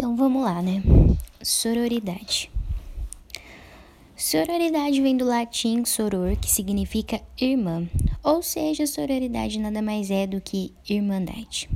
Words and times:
Então 0.00 0.16
vamos 0.16 0.42
lá, 0.42 0.62
né? 0.62 0.82
Sororidade. 1.42 2.50
Sororidade 4.16 4.98
vem 4.98 5.14
do 5.14 5.26
latim 5.26 5.84
soror, 5.84 6.38
que 6.38 6.50
significa 6.50 7.20
irmã, 7.38 7.86
ou 8.24 8.42
seja, 8.42 8.86
sororidade 8.86 9.58
nada 9.58 9.82
mais 9.82 10.10
é 10.10 10.26
do 10.26 10.40
que 10.40 10.72
irmandade. 10.88 11.68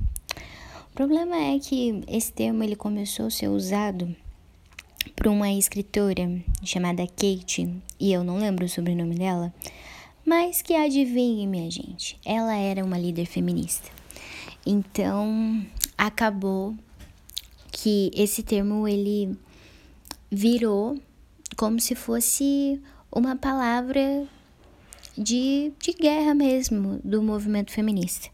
O 0.90 0.94
problema 0.94 1.36
é 1.36 1.58
que 1.58 2.02
esse 2.08 2.32
termo 2.32 2.64
ele 2.64 2.74
começou 2.74 3.26
a 3.26 3.30
ser 3.30 3.48
usado 3.48 4.16
por 5.14 5.26
uma 5.26 5.52
escritora 5.52 6.26
chamada 6.62 7.06
Kate, 7.06 7.70
e 8.00 8.10
eu 8.10 8.24
não 8.24 8.38
lembro 8.38 8.64
o 8.64 8.70
sobrenome 8.70 9.16
dela, 9.16 9.52
mas 10.24 10.62
que 10.62 10.74
adivinhe, 10.74 11.46
minha 11.46 11.70
gente, 11.70 12.18
ela 12.24 12.56
era 12.56 12.82
uma 12.82 12.96
líder 12.96 13.26
feminista. 13.26 13.90
Então, 14.64 15.62
acabou 15.98 16.74
que 17.76 18.08
esse 18.14 18.40
termo 18.44 18.86
ele 18.86 19.36
virou 20.30 20.96
como 21.56 21.80
se 21.80 21.96
fosse 21.96 22.80
uma 23.10 23.34
palavra 23.34 24.28
de, 25.18 25.72
de 25.80 25.92
guerra 25.92 26.34
mesmo 26.34 27.00
do 27.02 27.20
movimento 27.20 27.72
feminista. 27.72 28.28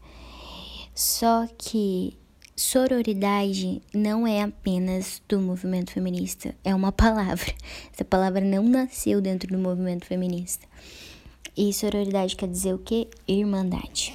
Só 0.93 1.47
que 1.57 2.15
sororidade 2.55 3.81
não 3.91 4.27
é 4.27 4.43
apenas 4.43 5.23
do 5.27 5.41
movimento 5.41 5.91
feminista, 5.91 6.55
é 6.63 6.75
uma 6.75 6.91
palavra. 6.91 7.51
Essa 7.91 8.05
palavra 8.05 8.41
não 8.41 8.63
nasceu 8.63 9.19
dentro 9.21 9.49
do 9.49 9.57
movimento 9.57 10.05
feminista. 10.05 10.67
E 11.57 11.73
sororidade 11.73 12.35
quer 12.35 12.47
dizer 12.47 12.75
o 12.75 12.79
que? 12.79 13.07
Irmandade. 13.27 14.13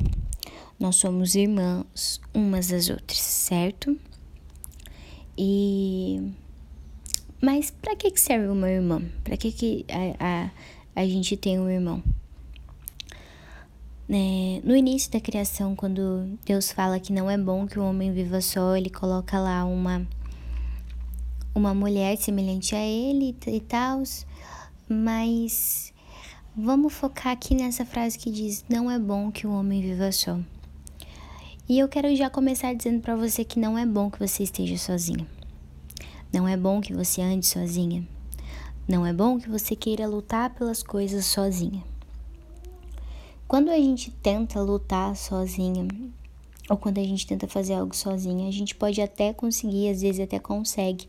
Nós 0.79 0.97
somos 0.97 1.35
irmãos 1.35 2.21
umas 2.33 2.69
das 2.69 2.89
outras, 2.89 3.19
certo? 3.19 3.99
E 5.37 6.33
mas 7.41 7.71
para 7.71 7.95
que 7.95 8.11
que 8.11 8.21
serve 8.21 8.49
uma 8.49 8.71
irmã? 8.71 9.03
Para 9.23 9.37
que 9.37 9.53
que 9.53 9.85
a, 9.91 10.51
a, 10.97 11.03
a 11.03 11.07
gente 11.07 11.37
tem 11.37 11.59
um 11.59 11.69
irmão? 11.69 12.03
É, 14.09 14.61
no 14.63 14.77
início 14.77 15.11
da 15.11 15.21
criação, 15.21 15.75
quando 15.75 16.39
Deus 16.45 16.71
fala 16.71 17.01
que 17.01 17.13
não 17.13 17.31
é 17.31 17.37
bom 17.37 17.67
que 17.67 17.79
o 17.79 17.85
homem 17.85 18.13
viva 18.13 18.41
só, 18.41 18.77
ele 18.77 18.89
coloca 18.89 19.39
lá 19.39 19.65
uma 19.65 20.07
uma 21.55 21.75
mulher 21.75 22.17
semelhante 22.19 22.75
a 22.75 22.85
ele 22.85 23.35
e 23.47 23.61
tal, 23.61 24.03
mas 24.89 25.93
vamos 26.55 26.93
focar 26.93 27.33
aqui 27.33 27.55
nessa 27.55 27.85
frase 27.85 28.19
que 28.19 28.31
diz: 28.31 28.65
não 28.69 28.91
é 28.91 28.99
bom 28.99 29.33
que 29.33 29.47
o 29.47 29.51
homem 29.51 29.83
viva 29.83 30.13
só. 30.13 30.39
E 31.69 31.81
eu 31.81 31.89
quero 31.89 32.15
já 32.15 32.31
começar 32.31 32.73
dizendo 32.75 33.01
para 33.01 33.17
você 33.17 33.45
que 33.45 33.59
não 33.59 33.77
é 33.77 33.85
bom 33.85 34.09
que 34.09 34.21
você 34.21 34.45
esteja 34.45 34.79
sozinha. 34.79 35.27
Não 36.33 36.47
é 36.47 36.57
bom 36.57 36.81
que 36.81 36.95
você 36.95 37.21
ande 37.21 37.45
sozinha. 37.45 38.07
Não 38.87 39.05
é 39.05 39.13
bom 39.13 39.37
que 39.37 39.49
você 39.49 39.75
queira 39.75 40.07
lutar 40.07 40.55
pelas 40.55 40.81
coisas 40.81 41.27
sozinha. 41.27 41.83
Quando 43.49 43.71
a 43.71 43.77
gente 43.77 44.13
tenta 44.13 44.63
lutar 44.63 45.17
sozinha, 45.17 45.89
ou 46.71 46.77
quando 46.77 46.99
a 46.99 47.03
gente 47.03 47.27
tenta 47.27 47.49
fazer 47.49 47.75
algo 47.75 47.97
sozinha, 47.97 48.47
a 48.47 48.53
gente 48.53 48.77
pode 48.77 49.03
até 49.03 49.33
conseguir, 49.33 49.89
às 49.89 50.03
vezes 50.03 50.21
até 50.21 50.39
consegue, 50.39 51.09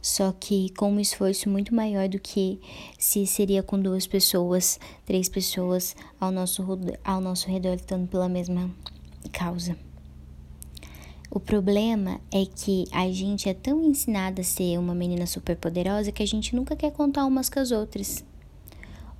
só 0.00 0.30
que 0.30 0.72
com 0.76 0.92
um 0.92 1.00
esforço 1.00 1.50
muito 1.50 1.74
maior 1.74 2.08
do 2.08 2.20
que 2.20 2.60
se 2.96 3.26
seria 3.26 3.64
com 3.64 3.80
duas 3.80 4.06
pessoas, 4.06 4.78
três 5.04 5.28
pessoas 5.28 5.96
ao 6.20 6.30
nosso, 6.30 6.64
ao 7.02 7.20
nosso 7.20 7.48
redor 7.48 7.72
lutando 7.72 8.06
pela 8.06 8.28
mesma 8.28 8.70
causa. 9.32 9.87
O 11.30 11.38
problema 11.38 12.20
é 12.32 12.46
que 12.46 12.86
a 12.90 13.10
gente 13.12 13.50
é 13.50 13.54
tão 13.54 13.84
ensinada 13.84 14.40
a 14.40 14.44
ser 14.44 14.78
uma 14.78 14.94
menina 14.94 15.26
super 15.26 15.56
poderosa 15.56 16.10
que 16.10 16.22
a 16.22 16.26
gente 16.26 16.56
nunca 16.56 16.74
quer 16.74 16.90
contar 16.90 17.26
umas 17.26 17.50
com 17.50 17.60
as 17.60 17.70
outras. 17.70 18.24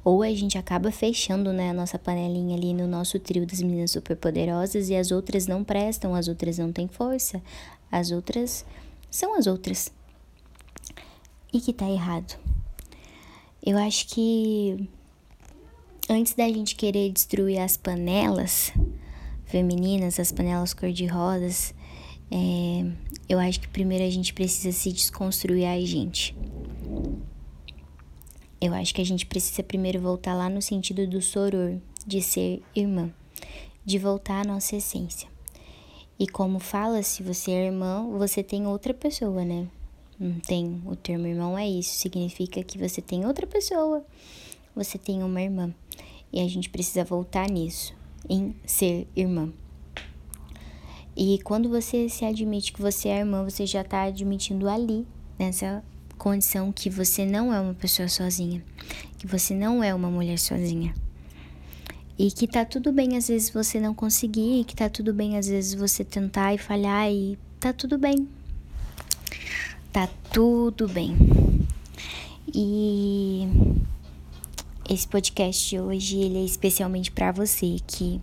Ou 0.02 0.22
a 0.22 0.30
gente 0.30 0.56
acaba 0.56 0.90
fechando 0.90 1.52
né, 1.52 1.68
a 1.68 1.74
nossa 1.74 1.98
panelinha 1.98 2.56
ali 2.56 2.72
no 2.72 2.86
nosso 2.86 3.18
trio 3.18 3.46
das 3.46 3.60
meninas 3.60 3.90
super 3.90 4.16
poderosas 4.16 4.88
e 4.88 4.96
as 4.96 5.10
outras 5.10 5.46
não 5.46 5.62
prestam, 5.62 6.14
as 6.14 6.28
outras 6.28 6.56
não 6.56 6.72
têm 6.72 6.88
força, 6.88 7.42
as 7.92 8.10
outras 8.10 8.64
são 9.10 9.38
as 9.38 9.46
outras. 9.46 9.92
E 11.52 11.60
que 11.60 11.74
tá 11.74 11.90
errado. 11.90 12.38
Eu 13.62 13.76
acho 13.76 14.08
que 14.08 14.88
antes 16.08 16.32
da 16.32 16.48
gente 16.48 16.74
querer 16.74 17.10
destruir 17.12 17.58
as 17.58 17.76
panelas 17.76 18.72
femininas, 19.48 20.20
as 20.20 20.30
panelas 20.30 20.74
cor-de-rosas, 20.74 21.74
é, 22.30 22.84
eu 23.28 23.38
acho 23.38 23.60
que 23.60 23.68
primeiro 23.68 24.04
a 24.04 24.10
gente 24.10 24.32
precisa 24.34 24.70
se 24.72 24.92
desconstruir 24.92 25.66
a 25.66 25.80
gente. 25.80 26.36
Eu 28.60 28.74
acho 28.74 28.94
que 28.94 29.00
a 29.00 29.06
gente 29.06 29.24
precisa 29.24 29.62
primeiro 29.62 30.00
voltar 30.00 30.34
lá 30.34 30.48
no 30.48 30.60
sentido 30.60 31.06
do 31.06 31.22
soror, 31.22 31.78
de 32.06 32.20
ser 32.20 32.62
irmã, 32.74 33.10
de 33.84 33.98
voltar 33.98 34.42
à 34.42 34.44
nossa 34.44 34.76
essência. 34.76 35.28
E 36.18 36.26
como 36.26 36.58
fala, 36.58 37.02
se 37.02 37.22
você 37.22 37.52
é 37.52 37.66
irmã, 37.66 38.06
você 38.18 38.42
tem 38.42 38.66
outra 38.66 38.92
pessoa, 38.92 39.44
né? 39.44 39.68
Não 40.18 40.40
tem 40.40 40.82
o 40.84 40.96
termo 40.96 41.28
irmão 41.28 41.56
é 41.56 41.66
isso, 41.68 41.94
significa 41.94 42.62
que 42.64 42.76
você 42.76 43.00
tem 43.00 43.24
outra 43.24 43.46
pessoa, 43.46 44.04
você 44.74 44.98
tem 44.98 45.22
uma 45.22 45.40
irmã. 45.40 45.72
E 46.32 46.40
a 46.40 46.48
gente 46.48 46.68
precisa 46.68 47.04
voltar 47.04 47.48
nisso, 47.48 47.94
em 48.28 48.54
ser 48.64 49.06
irmã. 49.14 49.52
E 51.16 51.40
quando 51.42 51.68
você 51.68 52.08
se 52.08 52.24
admite 52.24 52.72
que 52.72 52.80
você 52.80 53.08
é 53.08 53.18
irmã, 53.18 53.42
você 53.42 53.66
já 53.66 53.80
está 53.80 54.04
admitindo 54.04 54.68
ali, 54.68 55.06
nessa 55.38 55.82
condição, 56.16 56.70
que 56.70 56.88
você 56.88 57.26
não 57.26 57.52
é 57.52 57.60
uma 57.60 57.74
pessoa 57.74 58.08
sozinha, 58.08 58.62
que 59.18 59.26
você 59.26 59.54
não 59.54 59.82
é 59.82 59.94
uma 59.94 60.10
mulher 60.10 60.38
sozinha. 60.38 60.94
E 62.18 62.30
que 62.30 62.46
tá 62.46 62.64
tudo 62.64 62.92
bem 62.92 63.16
às 63.16 63.28
vezes 63.28 63.50
você 63.50 63.80
não 63.80 63.94
conseguir, 63.94 64.64
que 64.64 64.74
tá 64.74 64.88
tudo 64.88 65.12
bem 65.12 65.36
às 65.36 65.46
vezes 65.46 65.74
você 65.74 66.04
tentar 66.04 66.54
e 66.54 66.58
falhar 66.58 67.10
e 67.10 67.38
tá 67.60 67.72
tudo 67.72 67.98
bem. 67.98 68.28
Tá 69.92 70.08
tudo 70.32 70.88
bem. 70.88 71.16
E 72.52 73.46
esse 74.88 75.06
podcast 75.06 75.68
de 75.68 75.78
hoje 75.78 76.18
ele 76.18 76.38
é 76.38 76.44
especialmente 76.44 77.10
para 77.10 77.30
você 77.30 77.76
que 77.86 78.20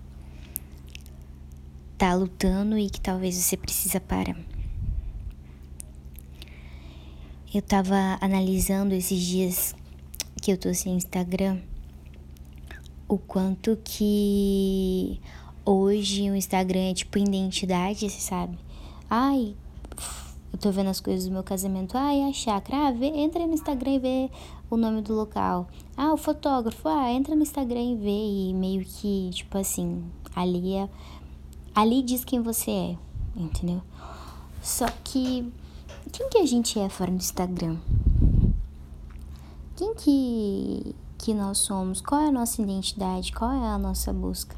tá 1.97 2.13
lutando 2.13 2.77
e 2.77 2.89
que 2.89 2.99
talvez 2.99 3.35
você 3.35 3.55
precisa 3.55 3.99
parar. 3.99 4.37
Eu 7.53 7.61
tava 7.61 8.17
analisando 8.19 8.93
esses 8.93 9.21
dias 9.21 9.75
que 10.41 10.51
eu 10.51 10.57
tô 10.57 10.73
sem 10.73 10.95
Instagram 10.95 11.59
o 13.07 13.17
quanto 13.17 13.77
que 13.83 15.19
hoje 15.63 16.29
o 16.31 16.35
Instagram 16.35 16.89
é 16.89 16.93
tipo 16.93 17.17
identidade, 17.17 18.09
você 18.09 18.19
sabe? 18.19 18.57
Ai, 19.09 19.55
eu 20.55 20.59
tô 20.59 20.71
vendo 20.71 20.89
as 20.89 21.01
coisas 21.01 21.27
do 21.27 21.33
meu 21.33 21.43
casamento. 21.43 21.97
Ai, 21.97 22.23
a 22.23 22.33
chácara. 22.33 22.87
Ah, 22.87 22.91
vê, 22.91 23.07
entra 23.07 23.45
no 23.45 23.53
Instagram 23.53 23.91
e 23.91 23.99
vê 23.99 24.31
o 24.69 24.77
nome 24.77 25.01
do 25.01 25.13
local. 25.13 25.67
Ah, 25.97 26.13
o 26.13 26.17
fotógrafo. 26.17 26.87
Ah, 26.87 27.11
entra 27.11 27.35
no 27.35 27.43
Instagram 27.43 27.81
e 27.81 27.95
vê. 27.95 28.49
E 28.49 28.53
meio 28.53 28.85
que, 28.85 29.29
tipo 29.33 29.57
assim, 29.57 30.03
ali 30.33 30.75
é 30.75 30.89
Ali 31.75 32.01
diz 32.01 32.23
quem 32.23 32.41
você 32.41 32.71
é, 32.71 32.97
entendeu? 33.35 33.81
Só 34.61 34.85
que 35.03 35.51
quem 36.09 36.29
que 36.29 36.37
a 36.37 36.45
gente 36.45 36.79
é 36.79 36.87
fora 36.87 37.11
do 37.11 37.17
Instagram? 37.17 37.75
Quem 39.75 39.93
que 39.93 40.95
que 41.17 41.33
nós 41.33 41.57
somos? 41.57 41.99
Qual 41.99 42.21
é 42.21 42.29
a 42.29 42.31
nossa 42.31 42.61
identidade? 42.61 43.33
Qual 43.33 43.51
é 43.51 43.67
a 43.67 43.77
nossa 43.77 44.13
busca? 44.13 44.55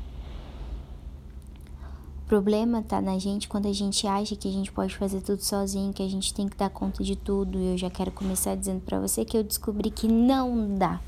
Problema 2.27 2.81
tá 2.81 2.99
na 2.99 3.17
gente 3.17 3.47
quando 3.47 3.67
a 3.67 3.73
gente 3.73 4.05
acha 4.05 4.35
que 4.35 4.49
a 4.49 4.51
gente 4.51 4.69
pode 4.69 4.93
fazer 4.93 5.21
tudo 5.21 5.41
sozinho, 5.41 5.93
que 5.93 6.03
a 6.03 6.09
gente 6.09 6.33
tem 6.33 6.45
que 6.45 6.57
dar 6.57 6.69
conta 6.69 7.01
de 7.01 7.15
tudo. 7.15 7.57
E 7.57 7.71
eu 7.71 7.77
já 7.77 7.89
quero 7.89 8.11
começar 8.11 8.53
dizendo 8.53 8.81
para 8.81 8.99
você 8.99 9.23
que 9.23 9.37
eu 9.37 9.43
descobri 9.43 9.89
que 9.89 10.09
não 10.09 10.75
dá 10.75 10.99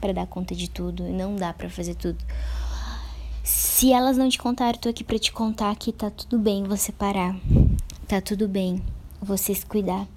para 0.00 0.14
dar 0.14 0.26
conta 0.26 0.54
de 0.54 0.70
tudo, 0.70 1.04
não 1.04 1.36
dá 1.36 1.52
para 1.52 1.68
fazer 1.68 1.94
tudo. 1.94 2.18
Se 3.42 3.92
elas 3.92 4.16
não 4.16 4.26
te 4.26 4.38
contaram, 4.38 4.78
tô 4.78 4.88
aqui 4.88 5.04
para 5.04 5.18
te 5.18 5.32
contar 5.32 5.76
que 5.76 5.92
tá 5.92 6.08
tudo 6.08 6.38
bem 6.38 6.64
você 6.64 6.90
parar. 6.92 7.36
Tá 8.08 8.22
tudo 8.22 8.48
bem 8.48 8.82
você 9.20 9.54
se 9.54 9.66
cuidar. 9.66 10.08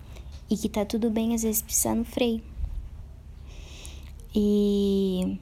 E 0.50 0.56
que 0.56 0.70
tá 0.70 0.86
tudo 0.86 1.10
bem 1.10 1.36
às 1.36 1.44
vezes 1.44 1.62
precisar 1.62 1.94
no 1.94 2.06
freio. 2.06 2.42
E 4.34 5.38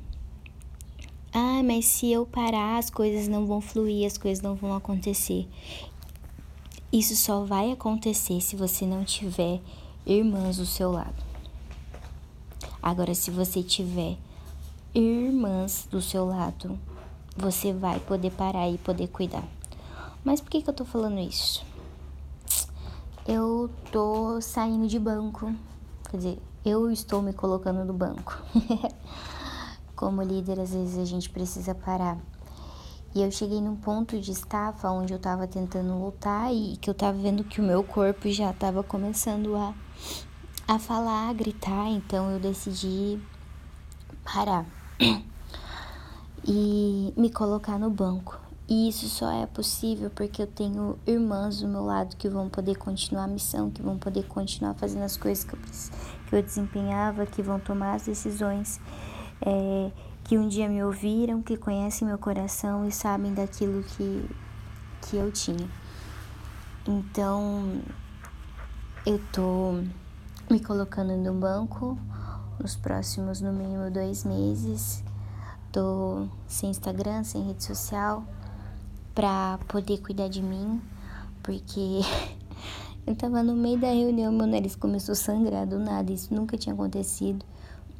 ah, 1.35 1.61
mas 1.63 1.85
se 1.85 2.11
eu 2.11 2.25
parar, 2.25 2.77
as 2.77 2.89
coisas 2.89 3.27
não 3.27 3.45
vão 3.45 3.59
fluir, 3.59 4.07
as 4.07 4.17
coisas 4.17 4.41
não 4.41 4.55
vão 4.55 4.73
acontecer. 4.73 5.47
Isso 6.91 7.15
só 7.15 7.43
vai 7.43 7.71
acontecer 7.71 8.39
se 8.41 8.55
você 8.55 8.85
não 8.85 9.03
tiver 9.03 9.59
irmãs 10.05 10.57
do 10.57 10.65
seu 10.65 10.91
lado. 10.91 11.23
Agora, 12.81 13.13
se 13.13 13.29
você 13.29 13.61
tiver 13.61 14.17
irmãs 14.93 15.87
do 15.91 16.01
seu 16.01 16.25
lado, 16.25 16.79
você 17.35 17.73
vai 17.73 17.99
poder 17.99 18.31
parar 18.31 18.69
e 18.69 18.77
poder 18.77 19.09
cuidar. 19.09 19.47
Mas 20.23 20.39
por 20.39 20.49
que, 20.49 20.61
que 20.61 20.69
eu 20.69 20.73
tô 20.73 20.85
falando 20.85 21.19
isso? 21.19 21.65
eu 23.27 23.69
tô 23.91 24.39
saindo 24.39 24.87
de 24.87 24.99
banco. 24.99 25.53
Quer 26.09 26.17
dizer, 26.17 26.41
eu 26.63 26.91
estou 26.91 27.21
me 27.21 27.33
colocando 27.33 27.83
no 27.83 27.93
banco. 27.93 28.39
Como 29.95 30.21
líder, 30.21 30.59
às 30.59 30.73
vezes 30.73 30.97
a 30.97 31.05
gente 31.05 31.29
precisa 31.29 31.73
parar. 31.73 32.17
E 33.15 33.21
eu 33.21 33.31
cheguei 33.31 33.61
num 33.61 33.77
ponto 33.77 34.19
de 34.19 34.31
estafa 34.31 34.89
onde 34.91 35.13
eu 35.13 35.19
tava 35.19 35.47
tentando 35.47 35.97
lutar 35.97 36.53
e 36.53 36.75
que 36.75 36.89
eu 36.89 36.93
tava 36.93 37.17
vendo 37.17 37.45
que 37.45 37.61
o 37.61 37.63
meu 37.63 37.81
corpo 37.81 38.29
já 38.29 38.51
tava 38.51 38.83
começando 38.83 39.55
a, 39.55 39.73
a 40.67 40.77
falar, 40.77 41.29
a 41.29 41.33
gritar, 41.33 41.87
então 41.87 42.29
eu 42.29 42.41
decidi 42.41 43.17
parar 44.21 44.65
e 46.43 47.13
me 47.15 47.29
colocar 47.29 47.79
no 47.79 47.89
banco. 47.89 48.37
E 48.67 48.89
isso 48.89 49.07
só 49.07 49.31
é 49.31 49.45
possível 49.45 50.09
porque 50.09 50.41
eu 50.41 50.47
tenho 50.47 50.97
irmãs 51.05 51.61
do 51.61 51.67
meu 51.67 51.85
lado 51.85 52.17
que 52.17 52.27
vão 52.27 52.49
poder 52.49 52.75
continuar 52.75 53.25
a 53.25 53.27
missão, 53.27 53.69
que 53.69 53.81
vão 53.81 53.97
poder 53.97 54.23
continuar 54.27 54.73
fazendo 54.73 55.03
as 55.03 55.15
coisas 55.15 55.43
que 55.43 55.53
eu, 55.53 55.59
que 56.27 56.35
eu 56.35 56.41
desempenhava, 56.41 57.25
que 57.25 57.41
vão 57.43 57.59
tomar 57.59 57.93
as 57.93 58.03
decisões, 58.03 58.81
é, 59.45 59.91
que 60.23 60.37
um 60.37 60.47
dia 60.47 60.67
me 60.67 60.83
ouviram, 60.83 61.41
que 61.41 61.55
conhecem 61.55 62.07
meu 62.07 62.17
coração 62.17 62.87
e 62.87 62.91
sabem 62.91 63.33
daquilo 63.33 63.83
que, 63.83 64.29
que 65.03 65.15
eu 65.17 65.31
tinha. 65.31 65.69
Então, 66.87 67.81
eu 69.05 69.21
tô 69.31 69.83
me 70.49 70.59
colocando 70.59 71.15
no 71.15 71.33
banco 71.33 71.97
nos 72.59 72.75
próximos, 72.75 73.41
no 73.41 73.53
mínimo, 73.53 73.91
dois 73.91 74.23
meses. 74.23 75.03
Tô 75.71 76.27
sem 76.47 76.69
Instagram, 76.69 77.23
sem 77.23 77.43
rede 77.43 77.63
social 77.63 78.23
pra 79.13 79.57
poder 79.69 79.99
cuidar 79.99 80.27
de 80.27 80.41
mim, 80.41 80.81
porque 81.41 82.01
eu 83.07 83.15
tava 83.15 83.41
no 83.41 83.55
meio 83.55 83.79
da 83.79 83.87
reunião, 83.87 84.31
meu 84.31 84.45
nariz 84.45 84.75
começou 84.75 85.13
a 85.13 85.15
sangrar 85.15 85.65
do 85.65 85.79
nada, 85.79 86.11
isso 86.11 86.33
nunca 86.33 86.57
tinha 86.57 86.73
acontecido. 86.73 87.45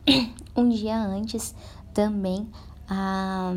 Um 0.56 0.70
dia 0.70 0.98
antes 0.98 1.56
também 1.94 2.48
a 2.88 3.54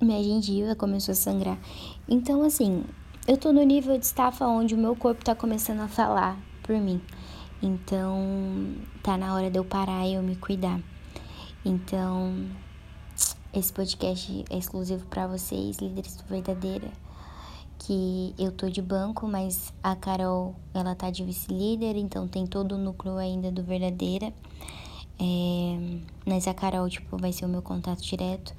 minha 0.00 0.22
gengiva 0.22 0.74
começou 0.74 1.12
a 1.12 1.14
sangrar. 1.14 1.58
Então, 2.08 2.42
assim, 2.42 2.84
eu 3.26 3.36
tô 3.36 3.52
no 3.52 3.62
nível 3.62 3.98
de 3.98 4.06
estafa 4.06 4.46
onde 4.46 4.74
o 4.74 4.78
meu 4.78 4.96
corpo 4.96 5.24
tá 5.24 5.34
começando 5.34 5.80
a 5.80 5.88
falar 5.88 6.38
por 6.62 6.76
mim. 6.76 7.00
Então, 7.62 8.74
tá 9.02 9.16
na 9.16 9.34
hora 9.34 9.50
de 9.50 9.58
eu 9.58 9.64
parar 9.64 10.06
e 10.06 10.14
eu 10.14 10.22
me 10.22 10.34
cuidar. 10.34 10.80
Então, 11.64 12.46
esse 13.52 13.72
podcast 13.72 14.44
é 14.48 14.56
exclusivo 14.56 15.04
para 15.06 15.26
vocês, 15.26 15.78
líderes 15.78 16.16
do 16.16 16.24
Verdadeira, 16.24 16.88
que 17.78 18.34
eu 18.38 18.50
tô 18.50 18.70
de 18.70 18.80
banco, 18.80 19.28
mas 19.28 19.74
a 19.82 19.94
Carol, 19.94 20.54
ela 20.72 20.94
tá 20.94 21.10
de 21.10 21.22
vice-líder, 21.22 21.96
então 21.96 22.26
tem 22.26 22.46
todo 22.46 22.76
o 22.76 22.78
núcleo 22.78 23.16
ainda 23.16 23.52
do 23.52 23.62
Verdadeira. 23.62 24.32
É, 25.20 25.98
mas 26.26 26.46
a 26.46 26.54
Carol, 26.54 26.88
tipo, 26.88 27.16
vai 27.16 27.32
ser 27.32 27.44
o 27.44 27.48
meu 27.48 27.62
contato 27.62 28.00
direto. 28.02 28.54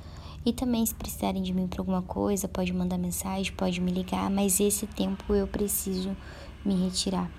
E 0.46 0.54
também, 0.54 0.86
se 0.86 0.96
precisarem 0.96 1.44
de 1.44 1.54
mim 1.54 1.68
para 1.68 1.82
alguma 1.82 2.02
coisa, 2.02 2.48
pode 2.48 2.74
mandar 2.74 2.98
mensagem, 2.98 3.54
pode 3.54 3.82
me 3.82 3.92
ligar, 3.92 4.30
mas 4.30 4.60
esse 4.60 4.88
tempo 4.88 5.34
eu 5.34 5.48
preciso 5.48 6.16
me 6.64 6.76
retirar. 6.86 7.30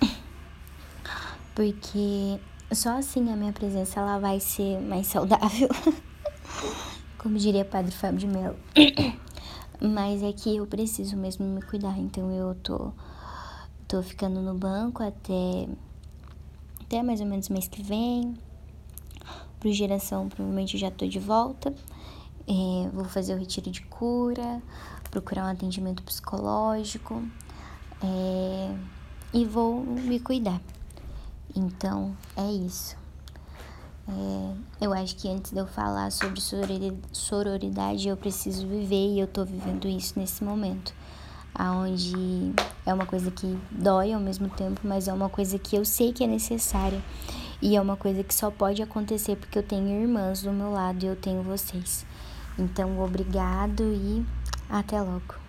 Porque 1.54 2.38
só 2.72 2.98
assim 2.98 3.30
a 3.32 3.36
minha 3.36 3.52
presença 3.52 4.00
ela 4.00 4.18
vai 4.18 4.40
ser 4.40 4.80
mais 4.80 5.06
saudável. 5.06 5.68
como 7.26 7.38
diria 7.38 7.64
Padre 7.64 7.90
Fábio 7.90 8.20
de 8.20 8.26
Mello. 8.28 8.56
Mas 9.80 10.22
é 10.22 10.32
que 10.32 10.56
eu 10.56 10.66
preciso 10.66 11.16
mesmo 11.16 11.44
me 11.44 11.60
cuidar, 11.60 11.98
então 11.98 12.30
eu 12.30 12.54
tô, 12.54 12.92
tô 13.88 14.00
ficando 14.00 14.40
no 14.40 14.54
banco 14.54 15.02
até, 15.02 15.68
até 16.86 17.02
mais 17.02 17.20
ou 17.20 17.26
menos 17.26 17.48
mês 17.48 17.68
que 17.68 17.82
vem. 17.82 18.34
Pro 19.58 19.72
geração, 19.72 20.28
provavelmente 20.28 20.74
eu 20.74 20.80
já 20.80 20.90
tô 20.90 21.06
de 21.06 21.18
volta. 21.18 21.74
É, 22.48 22.88
vou 22.92 23.04
fazer 23.04 23.34
o 23.34 23.38
retiro 23.38 23.70
de 23.70 23.82
cura, 23.82 24.62
procurar 25.10 25.46
um 25.46 25.50
atendimento 25.50 26.02
psicológico 26.04 27.22
é, 28.02 28.76
e 29.34 29.44
vou 29.44 29.82
me 29.82 30.20
cuidar. 30.20 30.60
Então 31.54 32.16
é 32.36 32.50
isso. 32.52 32.96
É, 34.08 34.84
eu 34.84 34.92
acho 34.92 35.16
que 35.16 35.28
antes 35.28 35.50
de 35.50 35.58
eu 35.58 35.66
falar 35.66 36.12
sobre 36.12 36.40
sororidade, 37.10 38.08
eu 38.08 38.16
preciso 38.16 38.64
viver 38.68 39.14
e 39.14 39.18
eu 39.18 39.26
tô 39.26 39.44
vivendo 39.44 39.88
isso 39.88 40.16
nesse 40.16 40.44
momento. 40.44 40.94
Aonde 41.58 42.52
é 42.84 42.92
uma 42.92 43.06
coisa 43.06 43.30
que 43.30 43.58
dói 43.70 44.12
ao 44.12 44.20
mesmo 44.20 44.48
tempo, 44.48 44.80
mas 44.84 45.08
é 45.08 45.12
uma 45.12 45.28
coisa 45.28 45.58
que 45.58 45.74
eu 45.74 45.84
sei 45.84 46.12
que 46.12 46.22
é 46.22 46.26
necessária. 46.26 47.00
E 47.62 47.74
é 47.74 47.80
uma 47.80 47.96
coisa 47.96 48.22
que 48.22 48.34
só 48.34 48.50
pode 48.50 48.82
acontecer 48.82 49.36
porque 49.36 49.58
eu 49.58 49.62
tenho 49.62 50.02
irmãs 50.02 50.42
do 50.42 50.52
meu 50.52 50.70
lado 50.70 51.02
e 51.02 51.06
eu 51.06 51.16
tenho 51.16 51.42
vocês. 51.42 52.04
Então, 52.58 53.00
obrigado 53.00 53.82
e 53.82 54.24
até 54.68 55.00
logo. 55.00 55.45